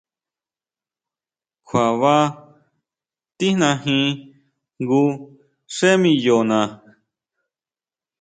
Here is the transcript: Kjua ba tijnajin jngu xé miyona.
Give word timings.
Kjua 1.67 1.85
ba 2.01 2.15
tijnajin 3.37 4.03
jngu 4.81 5.01
xé 5.75 5.89
miyona. 6.01 6.59